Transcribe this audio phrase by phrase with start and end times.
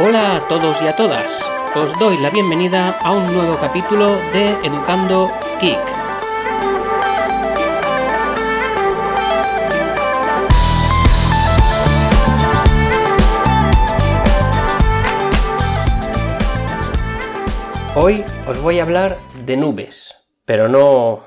[0.00, 1.50] Hola a todos y a todas.
[1.74, 5.28] Os doy la bienvenida a un nuevo capítulo de Educando
[5.60, 5.76] Geek.
[17.96, 21.24] Hoy os voy a hablar de nubes, pero no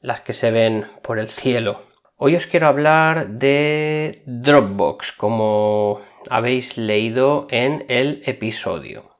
[0.00, 1.82] las que se ven por el cielo.
[2.16, 6.00] Hoy os quiero hablar de Dropbox, como
[6.30, 9.16] habéis leído en el episodio.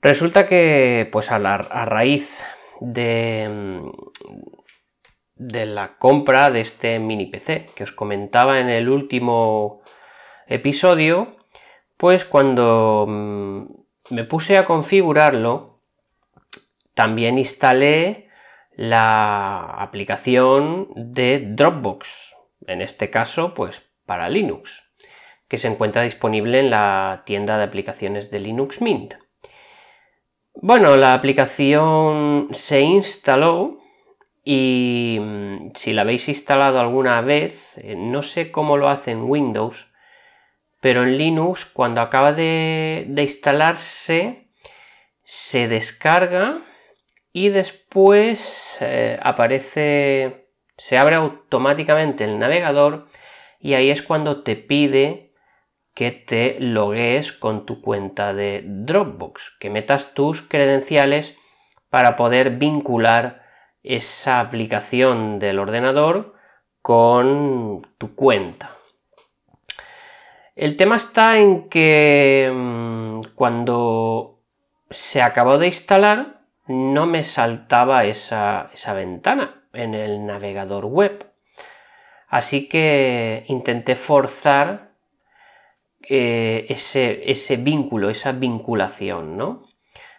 [0.00, 2.44] Resulta que, pues a, raíz
[2.80, 3.82] de,
[5.34, 9.82] de la compra de este mini PC que os comentaba en el último
[10.46, 11.36] episodio,
[11.96, 13.62] pues cuando mm,
[14.10, 15.82] me puse a configurarlo,
[16.94, 18.28] también instalé
[18.76, 22.34] la aplicación de Dropbox,
[22.66, 24.87] en este caso, pues para Linux
[25.48, 29.14] que se encuentra disponible en la tienda de aplicaciones de Linux Mint.
[30.54, 33.78] Bueno, la aplicación se instaló
[34.44, 39.22] y mm, si la habéis instalado alguna vez, eh, no sé cómo lo hace en
[39.22, 39.92] Windows,
[40.80, 44.50] pero en Linux cuando acaba de, instalarse
[45.22, 46.60] se descarga
[47.32, 53.08] y después eh, aparece, se abre automáticamente el navegador
[53.60, 55.27] y ahí es cuando te pide
[55.98, 61.34] que te logues con tu cuenta de Dropbox, que metas tus credenciales
[61.90, 63.42] para poder vincular
[63.82, 66.34] esa aplicación del ordenador
[66.82, 68.76] con tu cuenta.
[70.54, 74.38] El tema está en que mm, cuando
[74.90, 81.26] se acabó de instalar no me saltaba esa, esa ventana en el navegador web.
[82.28, 84.87] Así que intenté forzar
[86.02, 89.66] eh, ese, ese, vínculo, esa vinculación, ¿no?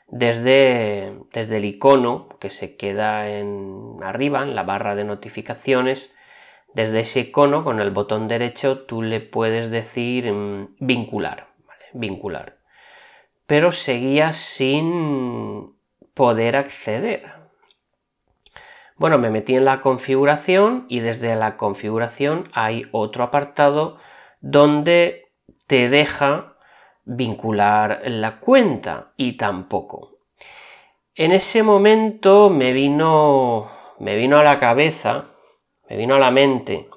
[0.07, 6.13] Desde, desde, el icono que se queda en arriba, en la barra de notificaciones,
[6.73, 11.49] desde ese icono con el botón derecho tú le puedes decir mm, vincular,
[11.93, 12.57] vincular.
[13.45, 15.75] Pero seguía sin
[16.13, 17.39] poder acceder.
[18.97, 23.97] Bueno, me metí en la configuración y desde la configuración hay otro apartado
[24.41, 25.28] donde
[25.69, 26.55] te deja
[27.05, 30.17] vincular la cuenta y tampoco.
[31.13, 33.69] En ese momento me vino,
[33.99, 35.25] me vino a la cabeza,
[35.87, 36.89] me vino a la mente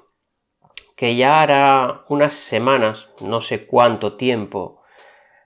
[0.95, 4.81] que ya hará unas semanas, no sé cuánto tiempo,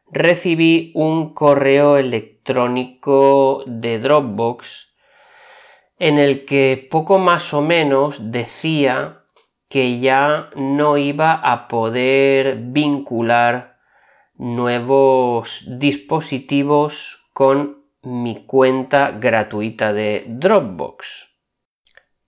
[0.09, 4.93] recibí un correo electrónico de Dropbox
[5.99, 9.25] en el que poco más o menos decía
[9.69, 13.77] que ya no iba a poder vincular
[14.35, 21.35] nuevos dispositivos con mi cuenta gratuita de Dropbox.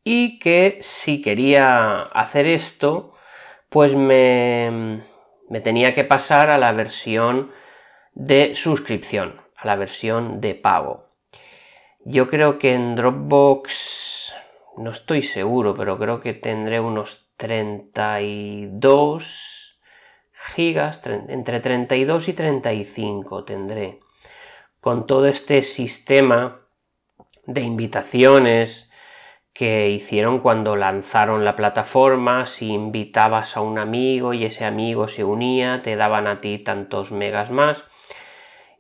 [0.03, 3.13] Y que si quería hacer esto,
[3.69, 5.01] pues me,
[5.49, 7.51] me tenía que pasar a la versión
[8.13, 11.09] de suscripción, a la versión de pago.
[12.05, 14.33] Yo creo que en Dropbox,
[14.78, 19.79] no estoy seguro, pero creo que tendré unos 32
[20.55, 24.01] gigas, entre 32 y 35 tendré.
[24.81, 26.67] Con todo este sistema
[27.45, 28.91] de invitaciones
[29.53, 35.23] que hicieron cuando lanzaron la plataforma, si invitabas a un amigo y ese amigo se
[35.23, 37.85] unía, te daban a ti tantos megas más.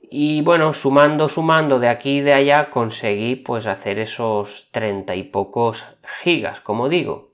[0.01, 5.23] Y bueno, sumando, sumando de aquí y de allá, conseguí pues hacer esos 30 y
[5.23, 5.85] pocos
[6.23, 7.28] gigas, como digo.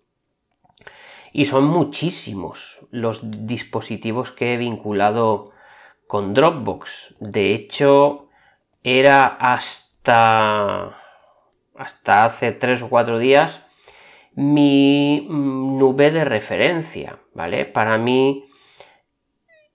[1.38, 5.51] Y son muchísimos los dispositivos que he vinculado
[6.07, 7.16] con Dropbox.
[7.19, 8.29] De hecho,
[8.84, 10.97] era hasta,
[11.75, 13.63] hasta hace 3 o 4 días
[14.35, 17.66] mi mm, nube de referencia, ¿vale?
[17.66, 18.46] Para mí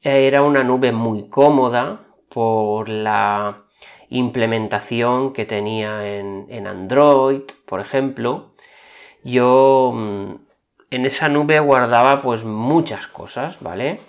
[0.00, 3.64] era una nube muy cómoda por la
[4.08, 8.54] implementación que tenía en, en Android, por ejemplo.
[9.22, 10.49] Yo mm,
[10.90, 14.00] en esa nube guardaba pues muchas cosas, ¿vale?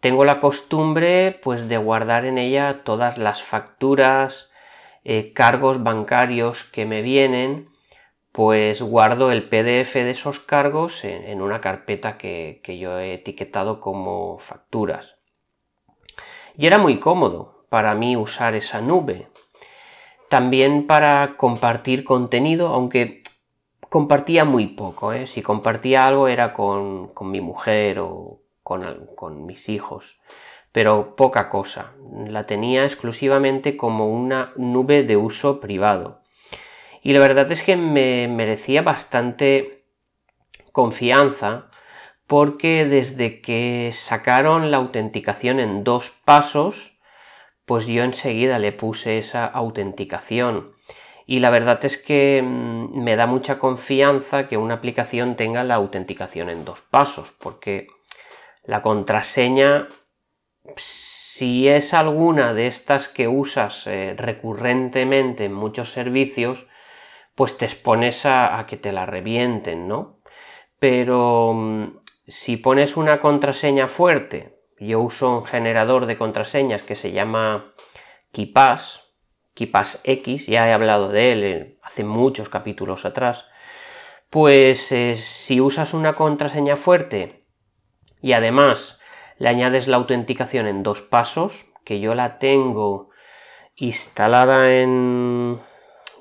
[0.00, 4.50] Tengo la costumbre pues de guardar en ella todas las facturas,
[5.04, 7.68] eh, cargos bancarios que me vienen,
[8.32, 13.80] pues guardo el PDF de esos cargos en, una carpeta que, que yo he etiquetado
[13.80, 15.18] como facturas.
[16.56, 19.28] Y era muy cómodo para mí usar esa nube.
[20.28, 23.22] También para compartir contenido, aunque
[23.96, 25.14] compartía muy poco.
[25.14, 25.26] ¿eh?
[25.26, 30.20] Si compartía algo era con, mi mujer o con, con mis hijos.
[30.70, 31.94] pero poca cosa.
[32.28, 36.20] La tenía exclusivamente como una nube de uso privado.
[37.00, 39.86] Y la verdad es que me merecía bastante
[40.72, 41.70] confianza
[42.26, 46.98] porque desde que sacaron la autenticación en dos pasos,
[47.64, 50.76] pues yo enseguida le puse esa autenticación.
[51.26, 55.74] Y la verdad es que mm, me da mucha confianza que una aplicación tenga la
[55.74, 57.88] autenticación en dos pasos, porque
[58.62, 59.88] la contraseña,
[60.76, 66.68] si es alguna de estas que usas eh, recurrentemente en muchos servicios,
[67.34, 70.20] pues te expones a, que te la revienten, ¿no?
[70.78, 77.12] Pero mm, si pones una contraseña fuerte, yo uso un generador de contraseñas que se
[77.12, 77.74] llama
[78.32, 79.05] KeePass,
[79.56, 83.48] KeePass X, ya he hablado de él hace muchos capítulos atrás,
[84.30, 87.46] pues eh, si usas una contraseña fuerte
[88.20, 89.00] y además
[89.38, 93.10] le añades la autenticación en dos pasos, que yo la tengo
[93.76, 95.58] instalada en...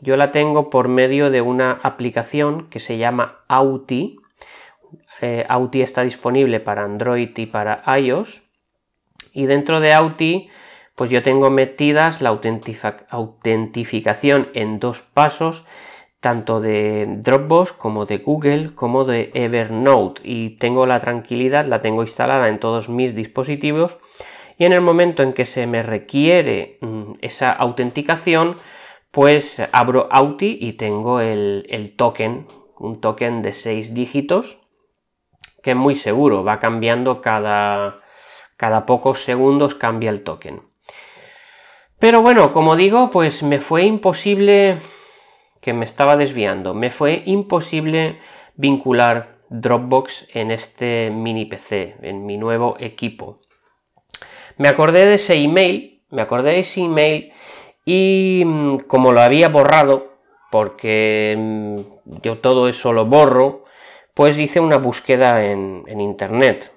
[0.01, 4.17] Yo la tengo por medio de una aplicación que se llama Auti.
[5.21, 8.43] Eh, Auti está disponible para Android y para iOS.
[9.33, 10.49] Y dentro de Auti,
[10.95, 15.65] pues yo tengo metidas la autentificación en dos pasos
[16.25, 22.01] tanto de Dropbox como de Google como de Evernote y tengo la tranquilidad, la tengo
[22.01, 23.99] instalada en todos mis dispositivos
[24.57, 28.57] y en el momento en que se me requiere mm, esa autenticación
[29.11, 32.47] pues abro Auti y tengo el, token,
[32.79, 34.57] un token de 6 dígitos
[35.61, 37.99] que es muy seguro, va cambiando cada,
[38.57, 40.74] cada pocos segundos cambia el token.
[41.99, 44.77] Pero bueno, como digo, pues me fue imposible
[45.61, 46.73] que me estaba desviando.
[46.73, 48.19] Me fue imposible
[48.55, 53.39] vincular Dropbox en este mini PC, en mi nuevo equipo.
[54.57, 57.33] Me acordé de ese email, me acordé de ese email
[57.85, 60.13] y mm, como lo había borrado,
[60.51, 63.65] porque mm, yo todo eso lo borro,
[64.13, 66.71] pues hice una búsqueda en, internet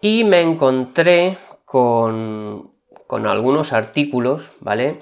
[0.00, 2.73] y me encontré con,
[3.06, 4.98] con algunos artículos, ¿vale?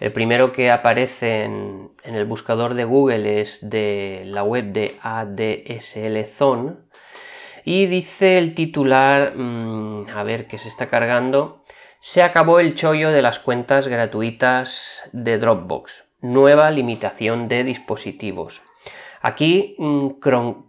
[0.00, 6.24] El primero que aparece en, el buscador de Google es de la web de ADSL
[6.24, 6.76] Zone
[7.66, 11.62] y dice el titular, mm, a ver que se está cargando,
[12.00, 18.62] se acabó el chollo de las cuentas gratuitas de Dropbox, nueva limitación de dispositivos.
[19.20, 20.12] Aquí mm,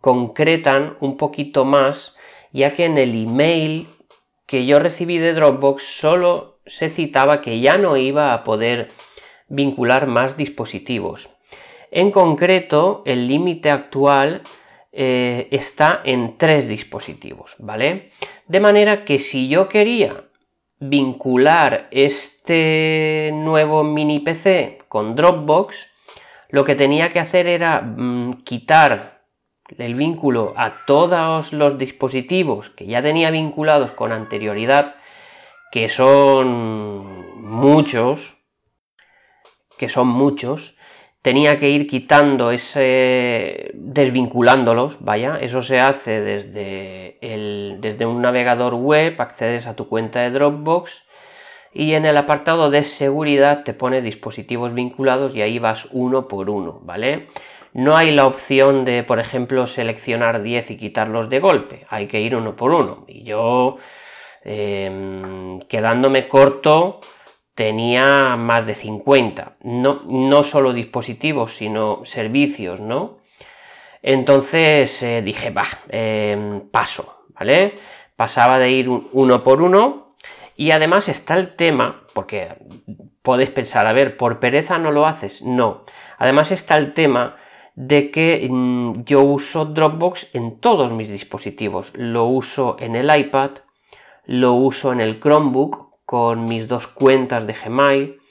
[0.02, 2.18] concretan un poquito más,
[2.52, 3.88] ya que en el email
[4.46, 8.90] que yo recibí de Dropbox solo se citaba que ya no iba a poder
[9.50, 11.30] vincular más dispositivos.
[11.92, 14.42] En concreto, el límite actual
[14.94, 18.12] eh, está en tres dispositivos, ¿vale?
[18.48, 20.24] De manera que si yo quería
[20.80, 25.92] vincular este nuevo mini PC con Dropbox,
[26.50, 29.24] lo que tenía que hacer era mm, quitar
[29.78, 34.96] el vínculo a todos los dispositivos que ya tenía vinculados con anterioridad,
[35.72, 38.36] que son muchos,
[39.78, 40.78] que son muchos,
[41.22, 48.76] tenía que ir quitando ese, desvinculándolos, vaya, eso se hace desde, el, desde un navegador
[48.76, 51.08] web, accedes a tu cuenta de Dropbox
[51.74, 56.50] y en el apartado de seguridad te pone dispositivos vinculados y ahí vas uno por
[56.50, 57.28] uno, ¿vale?
[57.74, 62.20] No hay la opción de, por ejemplo, seleccionar 10 y quitarlos de golpe, hay que
[62.20, 63.06] ir uno por uno.
[63.08, 63.78] Y yo,
[64.44, 67.00] em, quedándome corto,
[67.56, 73.20] tenía más de 50, no, no solo dispositivos, sino servicios, ¿no?
[74.02, 77.76] Entonces eh, dije, va, em, paso, ¿vale?
[78.16, 80.16] Pasaba de ir uno por uno
[80.56, 82.56] y además está el tema, porque
[83.22, 85.86] podéis pensar, a ver, por pereza no lo haces, no.
[86.18, 87.38] Además está el tema
[87.76, 91.94] de que mm, yo uso Dropbox en todos mis dispositivos.
[91.96, 93.52] Lo uso en el iPad,
[94.26, 98.22] lo uso en el Chromebook con mis dos cuentas de Gmail,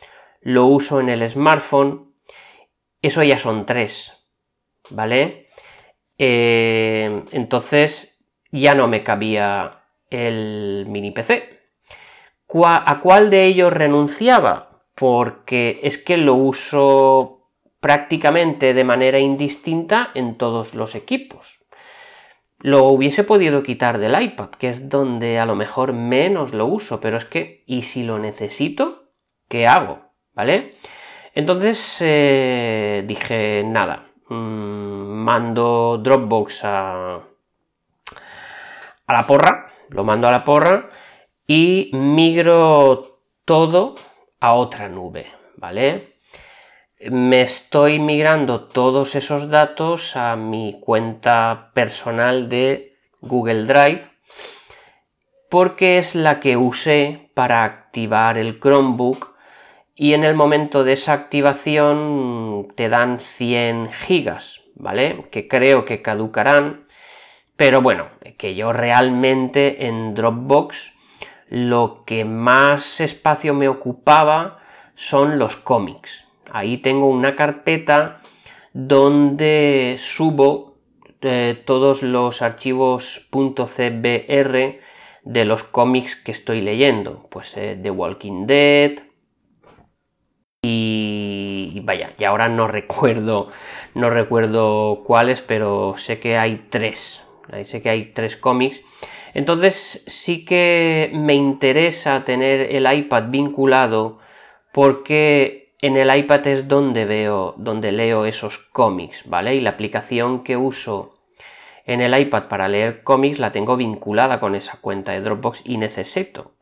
[0.40, 2.14] lo uso en el smartphone,
[3.02, 4.26] eso ya son tres,
[4.90, 5.48] ¿vale?
[6.18, 8.18] Eh, entonces
[8.52, 11.60] ya no me cabía el mini PC.
[12.64, 14.84] ¿A cuál de ellos renunciaba?
[14.94, 17.48] Porque es que lo uso
[17.80, 21.59] prácticamente de manera indistinta en todos los equipos.
[22.62, 27.00] Lo hubiese podido quitar del iPad, que es donde a lo mejor menos lo uso,
[27.00, 29.04] pero es que, ¿y si lo necesito?
[29.48, 30.00] ¿Qué hago?
[30.34, 30.74] ¿Vale?
[31.34, 37.14] Entonces eh, dije, nada, mm, mando Dropbox a,
[39.06, 40.90] a la porra, lo mando a la porra
[41.46, 43.94] y migro todo
[44.38, 45.26] a otra nube,
[45.56, 46.19] ¿vale?
[47.08, 52.92] Me estoy migrando todos esos datos a mi cuenta personal de
[53.22, 54.10] Google Drive
[55.48, 59.34] porque es la que usé para activar el Chromebook
[59.94, 65.26] y en el momento de esa activación te dan 100 gigas, ¿vale?
[65.30, 66.80] Que creo que caducarán,
[67.56, 70.92] pero bueno, que yo realmente en Dropbox
[71.48, 74.58] lo que más espacio me ocupaba
[74.94, 76.29] son los cómics.
[76.52, 78.20] Ahí tengo una carpeta
[78.72, 80.78] donde subo
[81.22, 84.80] eh, todos los archivos .cbr
[85.22, 89.00] de los cómics que estoy leyendo, pues eh, The Walking Dead
[90.62, 93.48] y, vaya, y ahora no recuerdo,
[93.94, 97.24] no recuerdo cuáles, pero sé que hay tres,
[97.64, 98.82] sé que hay tres cómics.
[99.32, 104.18] Entonces sí que me interesa tener el iPad vinculado
[104.72, 109.54] porque en el iPad es donde veo, donde leo esos cómics, ¿vale?
[109.54, 111.18] Y la aplicación que uso
[111.86, 115.78] en el iPad para leer cómics la tengo vinculada con esa cuenta de Dropbox y
[115.78, 116.52] necesito.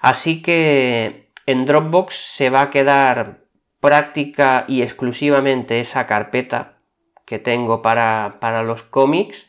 [0.00, 3.44] Así que en Dropbox se va a quedar
[3.80, 6.78] práctica y exclusivamente esa carpeta
[7.26, 9.46] que tengo para, para los cómics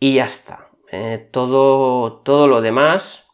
[0.00, 0.68] y ya está.
[0.90, 3.30] Eh, todo, todo lo demás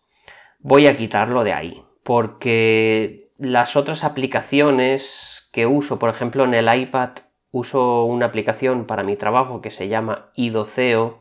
[0.61, 6.73] voy a quitarlo de ahí porque las otras aplicaciones que uso, por ejemplo en el
[6.73, 7.11] iPad
[7.50, 11.21] uso una aplicación para mi trabajo que se llama idoceo,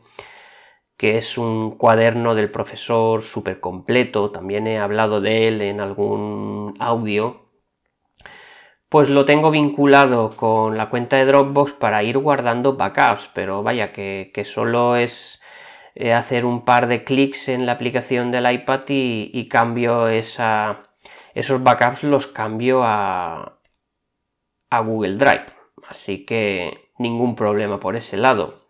[0.96, 6.74] que es un cuaderno del profesor súper completo, también he hablado de él en algún
[6.80, 7.48] audio,
[8.88, 13.92] pues lo tengo vinculado con la cuenta de Dropbox para ir guardando backups, pero vaya
[13.92, 15.42] que, solo es
[15.94, 20.87] eh, hacer un par de clics en la aplicación del iPad y, cambio esa,
[21.34, 23.58] esos backups los cambio a,
[24.70, 25.58] a Google Drive
[25.88, 28.60] así que ningún problema por ese lado.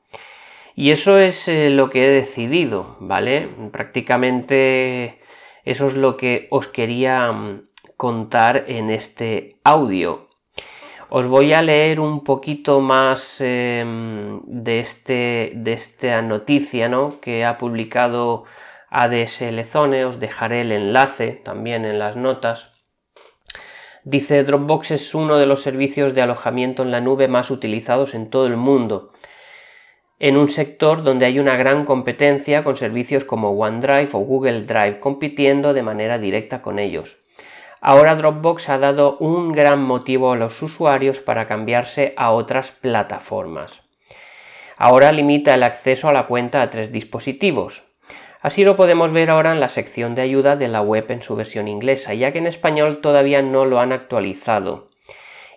[0.75, 3.49] Y eso es eh, lo que he decidido, ¿vale?
[3.73, 5.21] Prácticamente
[5.65, 10.29] eso es lo que os quería mm, contar en este audio.
[11.11, 17.19] Os voy a leer un poquito más em, de, este, de esta noticia ¿no?
[17.21, 18.45] que ha publicado
[18.91, 22.71] ADSL Zone, os dejaré el enlace también en las notas.
[24.05, 28.31] Dice Dropbox es uno de los servicios de alojamiento en la nube más utilizados en
[28.31, 29.13] todo el mundo,
[30.19, 35.01] en un sector donde hay una gran competencia con servicios como OneDrive o Google Drive
[35.01, 37.19] compitiendo de manera directa con ellos.
[37.81, 43.83] Ahora Dropbox ha dado un gran motivo a los usuarios para cambiarse a otras plataformas.
[44.77, 47.88] Ahora limita el acceso a la cuenta a tres dispositivos,
[48.41, 51.35] Así lo podemos ver ahora en la sección de ayuda de la web en su
[51.35, 54.91] versión inglesa, ya que en español todavía no lo han actualizado.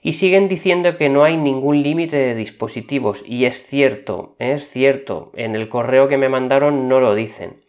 [0.01, 5.31] Y siguen diciendo que no hay ningún límite de dispositivos, y es cierto, es cierto,
[5.35, 7.61] en el correo que me mandaron no lo dicen.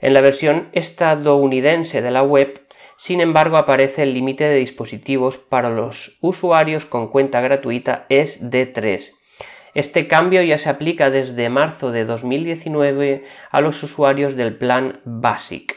[0.00, 2.60] En la versión estadounidense de la web,
[2.96, 8.66] sin embargo, aparece el límite de dispositivos para los usuarios con cuenta gratuita es de
[8.66, 9.19] 3
[9.74, 15.76] este cambio ya se aplica desde marzo de 2019 a los usuarios del plan Basic,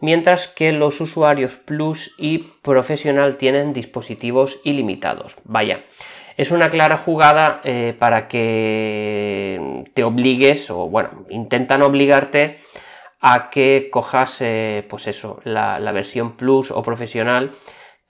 [0.00, 5.36] mientras que los usuarios Plus y Profesional tienen dispositivos ilimitados.
[5.44, 5.84] Vaya,
[6.36, 12.58] es una clara jugada eh, para que te obligues, o bueno, intentan obligarte
[13.20, 17.52] a que cojas, eh, pues eso, la, la versión Plus o Profesional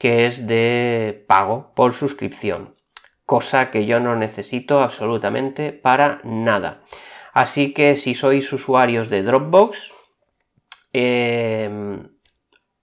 [0.01, 2.75] que es de pago por suscripción
[3.31, 6.83] cosa que yo no necesito absolutamente para nada.
[7.33, 9.95] Así que si sois usuarios de Dropbox,
[10.93, 12.09] em,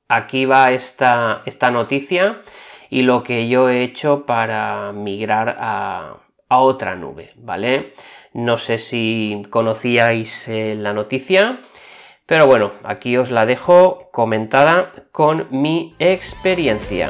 [0.07, 2.43] aquí va esta, esta, noticia
[2.89, 7.91] y lo que yo he hecho para migrar a, otra nube, ¿vale?
[8.31, 11.59] No sé si conocíais eh, la noticia,
[12.25, 17.09] pero bueno, aquí os la dejo comentada con mi experiencia.